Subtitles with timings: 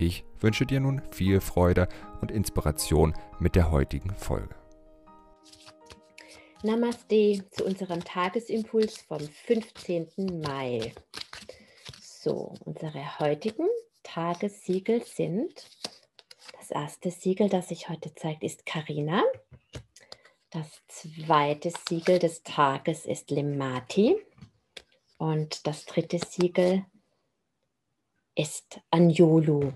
[0.00, 1.88] Ich wünsche dir nun viel Freude
[2.20, 4.54] und Inspiration mit der heutigen Folge.
[6.62, 10.40] Namaste zu unserem Tagesimpuls vom 15.
[10.40, 10.94] Mai.
[12.00, 13.66] So, unsere heutigen
[14.04, 15.68] Tagessiegel sind,
[16.56, 19.24] das erste Siegel, das sich heute zeigt, ist Karina.
[20.50, 24.16] Das zweite Siegel des Tages ist Lemati.
[25.18, 26.84] Und das dritte Siegel
[28.38, 29.72] ist Anjolu.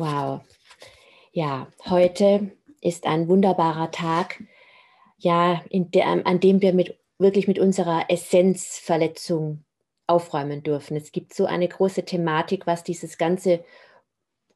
[0.00, 0.40] Wow.
[1.30, 4.42] Ja, heute ist ein wunderbarer Tag,
[5.18, 9.62] ja, der, an dem wir mit, wirklich mit unserer Essenzverletzung
[10.06, 10.96] aufräumen dürfen.
[10.96, 13.62] Es gibt so eine große Thematik, was dieses ganze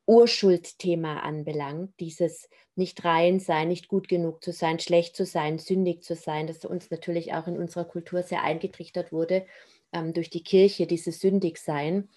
[0.06, 6.04] Urschuldthema anbelangt, dieses nicht rein sein, nicht gut genug zu sein, schlecht zu sein, sündig
[6.04, 9.44] zu sein, das uns natürlich auch in unserer Kultur sehr eingetrichtert wurde
[9.92, 12.08] ähm, durch die Kirche, dieses Sündigsein.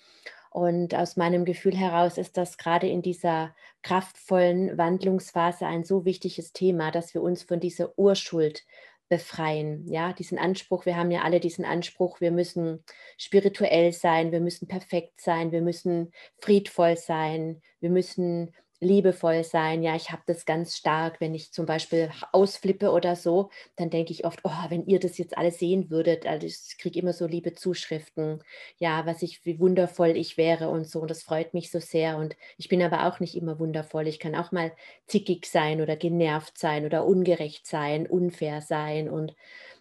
[0.58, 6.52] Und aus meinem Gefühl heraus ist das gerade in dieser kraftvollen Wandlungsphase ein so wichtiges
[6.52, 8.64] Thema, dass wir uns von dieser Urschuld
[9.08, 9.88] befreien.
[9.88, 12.84] Ja, diesen Anspruch, wir haben ja alle diesen Anspruch, wir müssen
[13.20, 19.82] spirituell sein, wir müssen perfekt sein, wir müssen friedvoll sein, wir müssen liebevoll sein.
[19.84, 24.12] Ja, ich habe das ganz stark, wenn ich zum Beispiel ausflippe oder so, dann denke
[24.12, 27.26] ich oft, oh, wenn ihr das jetzt alles sehen würdet, also ich kriege immer so
[27.28, 28.44] liebe Zuschriften,
[28.78, 31.02] ja, was ich, wie wundervoll ich wäre und so.
[31.02, 32.18] Und das freut mich so sehr.
[32.18, 34.08] Und ich bin aber auch nicht immer wundervoll.
[34.08, 34.72] Ich kann auch mal
[35.08, 39.34] zickig sein oder genervt sein oder ungerecht sein, unfair sein und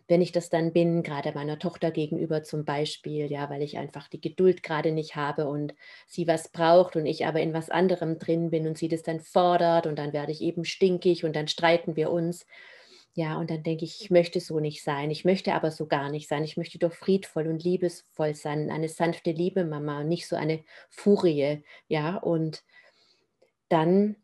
[0.08, 4.08] wenn ich das dann bin, gerade meiner Tochter gegenüber zum Beispiel, ja, weil ich einfach
[4.08, 5.74] die Geduld gerade nicht habe und
[6.06, 9.20] sie was braucht und ich aber in was anderem drin bin und sie das dann
[9.20, 12.46] fordert und dann werde ich eben stinkig und dann streiten wir uns.
[13.14, 15.10] Ja, und dann denke ich, ich möchte so nicht sein.
[15.10, 16.44] Ich möchte aber so gar nicht sein.
[16.44, 20.62] Ich möchte doch friedvoll und liebesvoll sein, eine sanfte Liebe Mama und nicht so eine
[20.90, 21.64] Furie.
[21.88, 22.62] Ja, und
[23.68, 24.16] dann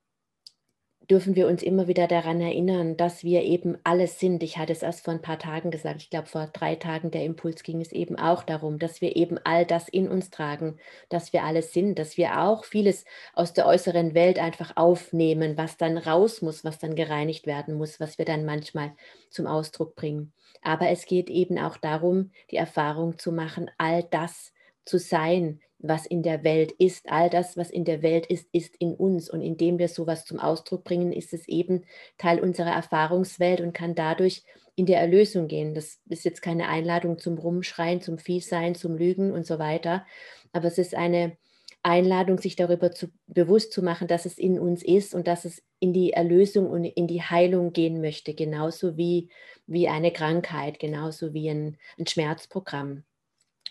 [1.10, 4.42] dürfen wir uns immer wieder daran erinnern, dass wir eben alles sind.
[4.42, 7.24] Ich hatte es erst vor ein paar Tagen gesagt, ich glaube vor drei Tagen der
[7.24, 11.32] Impuls ging es eben auch darum, dass wir eben all das in uns tragen, dass
[11.32, 13.04] wir alles sind, dass wir auch vieles
[13.34, 18.00] aus der äußeren Welt einfach aufnehmen, was dann raus muss, was dann gereinigt werden muss,
[18.00, 18.92] was wir dann manchmal
[19.30, 20.32] zum Ausdruck bringen.
[20.62, 24.52] Aber es geht eben auch darum, die Erfahrung zu machen, all das
[24.84, 27.10] zu sein, was in der Welt ist.
[27.10, 29.28] All das, was in der Welt ist, ist in uns.
[29.28, 31.84] Und indem wir sowas zum Ausdruck bringen, ist es eben
[32.18, 34.44] Teil unserer Erfahrungswelt und kann dadurch
[34.74, 35.74] in der Erlösung gehen.
[35.74, 40.06] Das ist jetzt keine Einladung zum Rumschreien, zum Viehsein, zum Lügen und so weiter.
[40.52, 41.36] Aber es ist eine
[41.82, 45.62] Einladung, sich darüber zu, bewusst zu machen, dass es in uns ist und dass es
[45.80, 49.30] in die Erlösung und in die Heilung gehen möchte, genauso wie,
[49.66, 53.04] wie eine Krankheit, genauso wie ein, ein Schmerzprogramm.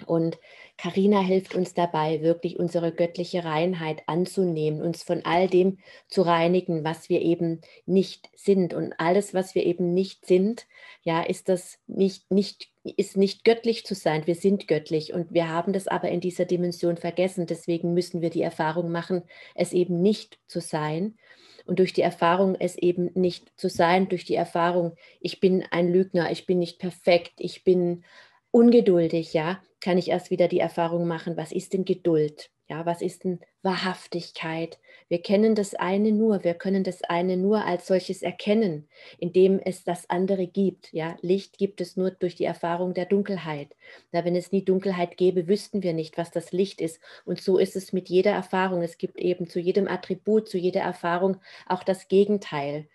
[0.06, 0.40] Und
[0.78, 6.84] Karina hilft uns dabei, wirklich unsere göttliche Reinheit anzunehmen, uns von all dem zu reinigen,
[6.84, 8.74] was wir eben nicht sind.
[8.74, 10.68] Und alles, was wir eben nicht sind,
[11.04, 14.26] ja, ist das nicht, nicht, ist nicht göttlich zu sein.
[14.26, 17.46] Wir sind göttlich und wir haben das aber in dieser Dimension vergessen.
[17.46, 19.24] Deswegen müssen wir die Erfahrung machen,
[19.54, 21.18] es eben nicht zu sein.
[21.66, 25.92] Und durch die Erfahrung, es eben nicht zu sein, durch die Erfahrung, ich bin ein
[25.92, 28.04] Lügner, ich bin nicht perfekt, ich bin
[28.50, 32.50] ungeduldig, ja, kann ich erst wieder die Erfahrung machen, was ist denn Geduld?
[32.70, 34.80] Ja, was ist denn Wahrhaftigkeit?
[35.10, 38.88] Wir kennen das eine nur, wir können das eine nur als solches erkennen,
[39.20, 40.94] indem es das andere gibt.
[40.94, 43.76] Ja, Licht gibt es nur durch die Erfahrung der Dunkelheit.
[44.14, 47.02] Da, wenn es nie Dunkelheit gäbe, wüssten wir nicht, was das Licht ist.
[47.26, 48.84] Und so ist es mit jeder Erfahrung.
[48.84, 52.88] Es gibt eben zu jedem Attribut, zu jeder Erfahrung auch das Gegenteil.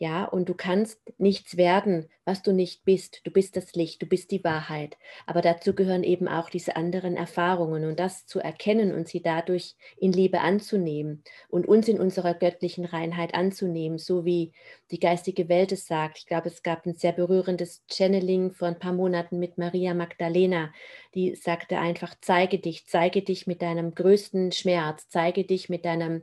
[0.00, 3.20] Ja, und du kannst nichts werden, was du nicht bist.
[3.24, 4.96] Du bist das Licht, du bist die Wahrheit.
[5.26, 9.74] Aber dazu gehören eben auch diese anderen Erfahrungen und das zu erkennen und sie dadurch
[9.96, 14.52] in Liebe anzunehmen und uns in unserer göttlichen Reinheit anzunehmen, so wie
[14.92, 16.18] die geistige Welt es sagt.
[16.18, 20.72] Ich glaube, es gab ein sehr berührendes Channeling vor ein paar Monaten mit Maria Magdalena,
[21.16, 26.22] die sagte einfach, zeige dich, zeige dich mit deinem größten Schmerz, zeige dich mit deinem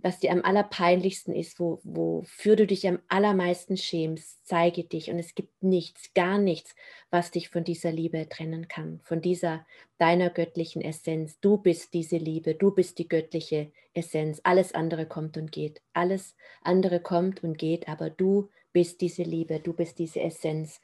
[0.00, 5.10] was dir am allerpeinlichsten ist, wo, wofür du dich am allermeisten schämst, zeige dich.
[5.10, 6.74] Und es gibt nichts, gar nichts,
[7.10, 9.66] was dich von dieser Liebe trennen kann, von dieser
[9.98, 11.38] deiner göttlichen Essenz.
[11.40, 14.40] Du bist diese Liebe, du bist die göttliche Essenz.
[14.44, 15.82] Alles andere kommt und geht.
[15.92, 20.80] Alles andere kommt und geht, aber du bist diese Liebe, du bist diese Essenz.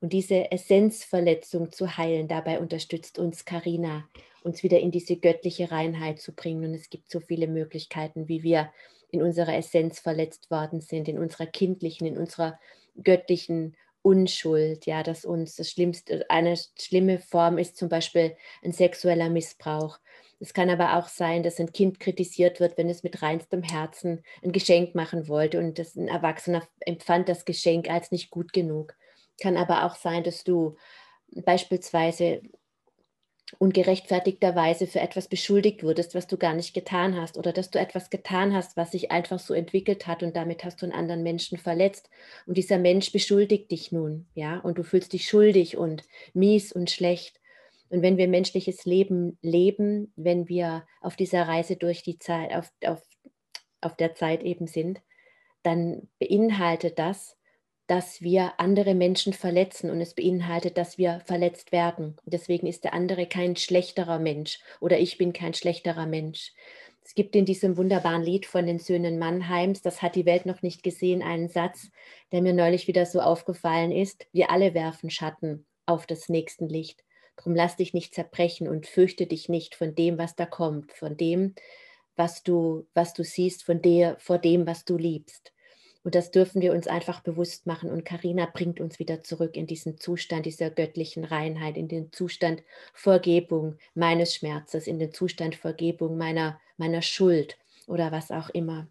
[0.00, 4.08] Und diese Essenzverletzung zu heilen, dabei unterstützt uns Karina
[4.42, 6.64] uns wieder in diese göttliche Reinheit zu bringen.
[6.64, 8.72] Und es gibt so viele Möglichkeiten, wie wir
[9.10, 12.58] in unserer Essenz verletzt worden sind, in unserer kindlichen, in unserer
[13.02, 19.28] göttlichen Unschuld, ja, dass uns das Schlimmste, eine schlimme Form ist zum Beispiel ein sexueller
[19.28, 19.98] Missbrauch.
[20.38, 24.22] Es kann aber auch sein, dass ein Kind kritisiert wird, wenn es mit reinstem Herzen
[24.42, 28.94] ein Geschenk machen wollte und das ein Erwachsener empfand das Geschenk als nicht gut genug.
[29.40, 30.76] Kann aber auch sein, dass du
[31.28, 32.42] beispielsweise
[33.58, 38.10] ungerechtfertigterweise für etwas beschuldigt wurdest, was du gar nicht getan hast, oder dass du etwas
[38.10, 41.58] getan hast, was sich einfach so entwickelt hat und damit hast du einen anderen Menschen
[41.58, 42.10] verletzt
[42.46, 46.90] und dieser Mensch beschuldigt dich nun, ja, und du fühlst dich schuldig und mies und
[46.90, 47.40] schlecht.
[47.88, 52.70] Und wenn wir menschliches Leben leben, wenn wir auf dieser Reise durch die Zeit, auf,
[52.84, 53.02] auf,
[53.80, 55.00] auf der Zeit eben sind,
[55.64, 57.36] dann beinhaltet das,
[57.90, 62.16] dass wir andere Menschen verletzen und es beinhaltet, dass wir verletzt werden.
[62.24, 66.52] Deswegen ist der andere kein schlechterer Mensch oder ich bin kein schlechterer Mensch.
[67.02, 70.62] Es gibt in diesem wunderbaren Lied von den Söhnen Mannheims, das hat die Welt noch
[70.62, 71.90] nicht gesehen, einen Satz,
[72.30, 74.24] der mir neulich wieder so aufgefallen ist.
[74.30, 77.02] Wir alle werfen Schatten auf das nächste Licht.
[77.34, 81.16] Drum lass dich nicht zerbrechen und fürchte dich nicht von dem, was da kommt, von
[81.16, 81.56] dem,
[82.14, 85.52] was du, was du siehst, von der, vor dem, was du liebst.
[86.02, 87.90] Und das dürfen wir uns einfach bewusst machen.
[87.90, 92.62] Und Karina bringt uns wieder zurück in diesen Zustand dieser göttlichen Reinheit, in den Zustand
[92.94, 98.88] Vergebung meines Schmerzes, in den Zustand Vergebung meiner, meiner Schuld oder was auch immer.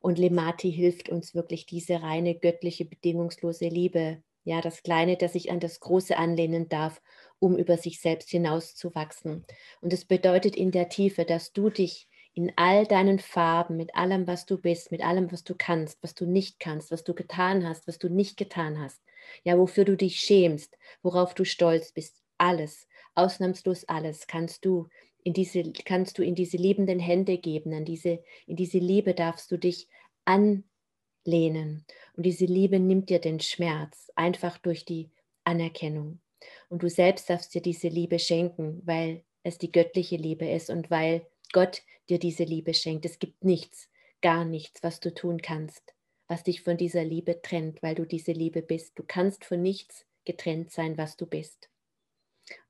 [0.00, 5.50] Und Lemati hilft uns wirklich diese reine göttliche bedingungslose Liebe, ja, das Kleine, das sich
[5.50, 7.02] an das Große anlehnen darf,
[7.38, 9.44] um über sich selbst hinauszuwachsen.
[9.80, 14.28] Und es bedeutet in der Tiefe, dass du dich in all deinen Farben, mit allem,
[14.28, 17.68] was du bist, mit allem, was du kannst, was du nicht kannst, was du getan
[17.68, 19.02] hast, was du nicht getan hast,
[19.42, 22.86] ja, wofür du dich schämst, worauf du stolz bist, alles,
[23.16, 24.86] ausnahmslos alles, kannst du
[25.24, 29.50] in diese, kannst du in diese liebenden Hände geben, an diese, in diese Liebe darfst
[29.50, 29.88] du dich
[30.24, 31.84] anlehnen.
[32.16, 35.10] Und diese Liebe nimmt dir den Schmerz einfach durch die
[35.42, 36.20] Anerkennung.
[36.68, 40.88] Und du selbst darfst dir diese Liebe schenken, weil es die göttliche Liebe ist und
[40.88, 43.04] weil Gott dir diese Liebe schenkt.
[43.04, 43.88] Es gibt nichts,
[44.22, 45.94] gar nichts, was du tun kannst,
[46.26, 48.98] was dich von dieser Liebe trennt, weil du diese Liebe bist.
[48.98, 51.68] Du kannst von nichts getrennt sein, was du bist.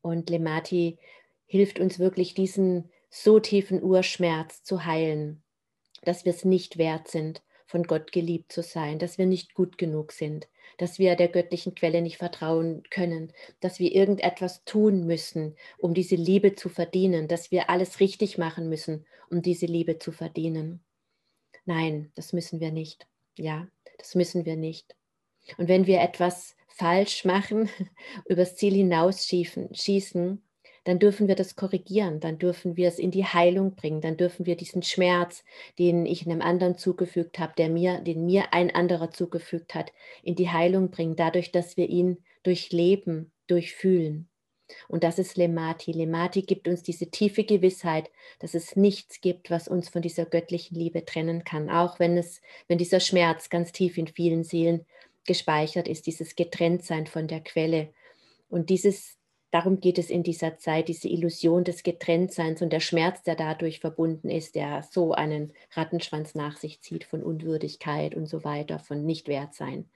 [0.01, 0.99] Und Lemati
[1.47, 5.43] hilft uns wirklich, diesen so tiefen Urschmerz zu heilen,
[6.03, 9.79] dass wir es nicht wert sind, von Gott geliebt zu sein, dass wir nicht gut
[9.79, 10.49] genug sind,
[10.79, 16.17] dass wir der göttlichen Quelle nicht vertrauen können, dass wir irgendetwas tun müssen, um diese
[16.17, 20.83] Liebe zu verdienen, dass wir alles richtig machen müssen, um diese Liebe zu verdienen.
[21.67, 23.07] Nein, das müssen wir nicht.
[23.37, 24.97] Ja, das müssen wir nicht.
[25.59, 27.69] Und wenn wir etwas falsch machen,
[28.29, 29.69] übers Ziel hinausschießen,
[30.89, 34.47] dann dürfen wir das korrigieren, dann dürfen wir es in die Heilung bringen, dann dürfen
[34.47, 35.45] wir diesen Schmerz,
[35.79, 39.93] den ich einem anderen zugefügt habe, der mir, den mir ein anderer zugefügt hat,
[40.23, 44.31] in die Heilung bringen, dadurch, dass wir ihn durchleben, durchfühlen.
[44.89, 45.93] Und das ist Lemati.
[45.93, 50.75] Lemati gibt uns diese tiefe Gewissheit, dass es nichts gibt, was uns von dieser göttlichen
[50.75, 54.87] Liebe trennen kann, auch wenn es, wenn dieser Schmerz ganz tief in vielen Seelen
[55.27, 57.93] gespeichert ist, dieses Getrenntsein von der Quelle.
[58.49, 59.18] Und dieses
[59.51, 63.81] Darum geht es in dieser Zeit, diese Illusion des Getrenntseins und der Schmerz, der dadurch
[63.81, 69.05] verbunden ist, der so einen Rattenschwanz nach sich zieht von Unwürdigkeit und so weiter, von
[69.07, 69.89] Nichtwertsein.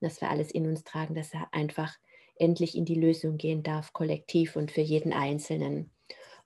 [0.00, 1.94] Dass wir alles in uns tragen, dass er einfach
[2.36, 5.90] endlich in die Lösung gehen darf, kollektiv und für jeden Einzelnen.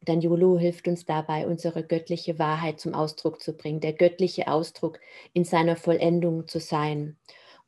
[0.01, 4.49] Und dann Jolo hilft uns dabei, unsere göttliche Wahrheit zum Ausdruck zu bringen, der göttliche
[4.49, 5.01] Ausdruck
[5.33, 7.17] in seiner Vollendung zu sein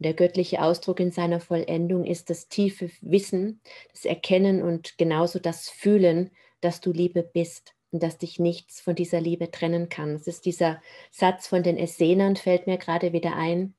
[0.02, 3.60] der göttliche Ausdruck in seiner Vollendung ist das tiefe Wissen,
[3.92, 6.30] das Erkennen und genauso das Fühlen,
[6.60, 10.14] dass du Liebe bist und dass dich nichts von dieser Liebe trennen kann.
[10.14, 10.80] Es ist dieser
[11.10, 13.74] Satz von den Essenern, fällt mir gerade wieder ein.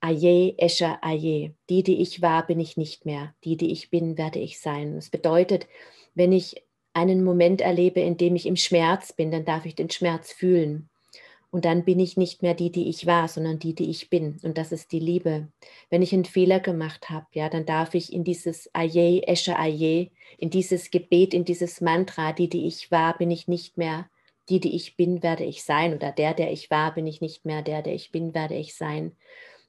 [0.00, 1.54] Aye, Escher, Aye.
[1.70, 3.34] Die, die ich war, bin ich nicht mehr.
[3.44, 4.96] Die, die ich bin, werde ich sein.
[4.96, 5.66] Das bedeutet,
[6.14, 9.90] wenn ich einen Moment erlebe, in dem ich im Schmerz bin, dann darf ich den
[9.90, 10.88] Schmerz fühlen.
[11.54, 14.40] Und dann bin ich nicht mehr die, die ich war, sondern die, die ich bin.
[14.42, 15.52] Und das ist die Liebe.
[15.88, 20.10] Wenn ich einen Fehler gemacht habe, ja, dann darf ich in dieses Aye, Esche Aye,
[20.36, 24.10] in dieses Gebet, in dieses Mantra, die, die ich war, bin ich nicht mehr,
[24.48, 27.44] die, die ich bin, werde ich sein oder der, der ich war, bin ich nicht
[27.44, 29.12] mehr, der, der ich bin, werde ich sein.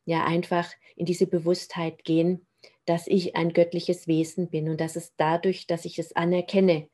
[0.05, 2.47] Ja, einfach in diese Bewusstheit gehen,
[2.87, 6.87] dass ich ein göttliches Wesen bin und dass es dadurch, dass ich es anerkenne,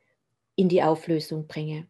[0.54, 1.86] in die Auflösung bringe.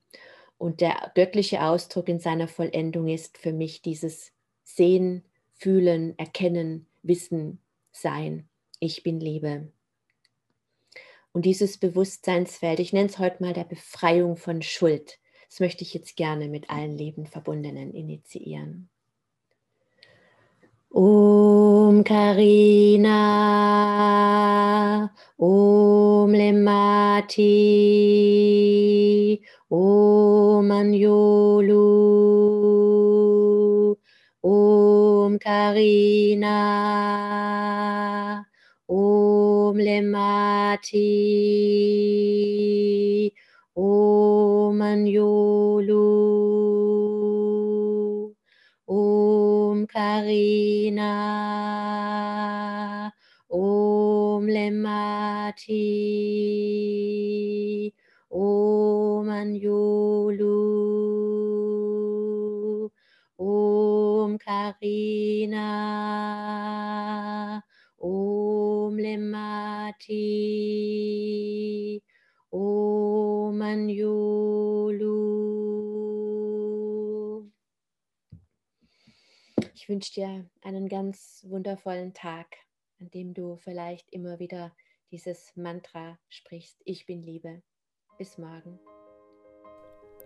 [0.62, 4.30] Und der göttliche Ausdruck in seiner Vollendung ist für mich dieses
[4.62, 7.58] Sehen, Fühlen, Erkennen, Wissen,
[7.90, 8.48] Sein.
[8.78, 9.72] Ich bin Liebe.
[11.32, 15.18] Und dieses Bewusstseinsfeld, ich nenne es heute mal der Befreiung von Schuld,
[15.50, 18.88] das möchte ich jetzt gerne mit allen Lebenverbundenen initiieren.
[20.90, 23.10] Om Karina,
[25.38, 27.42] Om Lemati,
[29.72, 31.80] Om Anjolu,
[34.44, 36.58] Om Karina,
[38.86, 41.00] Om Lemati,
[43.74, 46.04] Om Anjolu,
[48.86, 51.14] Om Karina,
[53.48, 55.80] Om Lemati,
[59.42, 60.54] Om Anjolu,
[63.36, 65.66] Om Karina,
[67.98, 70.20] Om Lemati,
[72.52, 75.10] Om Anjulu.
[79.74, 82.46] Ich wünsche dir einen ganz wundervollen Tag,
[83.00, 84.72] an dem du vielleicht immer wieder
[85.10, 86.80] dieses Mantra sprichst.
[86.84, 87.64] Ich bin Liebe.
[88.18, 88.78] Bis morgen.